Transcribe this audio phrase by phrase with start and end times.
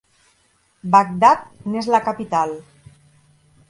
[0.95, 2.59] Bagdad n'és la capital.